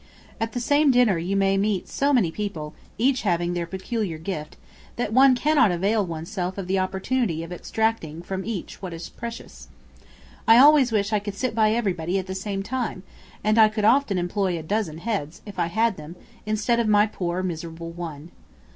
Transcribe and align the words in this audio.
At 0.39 0.53
the 0.53 0.59
same 0.59 0.89
dinner 0.89 1.19
you 1.19 1.35
may 1.35 1.59
meet 1.59 1.87
so 1.87 2.11
many 2.11 2.31
people, 2.31 2.73
each 2.97 3.21
having 3.21 3.53
their 3.53 3.67
peculiar 3.67 4.17
gift, 4.17 4.57
that 4.95 5.13
one 5.13 5.35
cannot 5.35 5.69
avail 5.71 6.03
oneself 6.03 6.57
of 6.57 6.65
the 6.65 6.79
opportunity 6.79 7.43
of 7.43 7.51
extracting 7.51 8.23
from 8.23 8.43
each 8.43 8.81
what 8.81 8.95
is 8.95 9.09
precious. 9.09 9.67
I 10.47 10.57
always 10.57 10.91
wish 10.91 11.13
I 11.13 11.19
could 11.19 11.35
sit 11.35 11.53
by 11.53 11.73
everybody 11.73 12.17
at 12.17 12.25
the 12.25 12.33
same 12.33 12.63
time, 12.63 13.03
and 13.43 13.59
I 13.59 13.69
could 13.69 13.85
often 13.85 14.17
employ 14.17 14.57
a 14.57 14.63
dozen 14.63 14.97
heads, 14.97 15.43
if 15.45 15.59
I 15.59 15.67
had 15.67 15.97
them, 15.97 16.15
instead 16.47 16.79
of 16.79 16.87
my 16.87 17.05
poor, 17.05 17.43
miserable 17.43 17.91
one. 17.91 18.31